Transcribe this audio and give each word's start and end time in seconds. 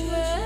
boş 0.00 0.12
ver. 0.12 0.39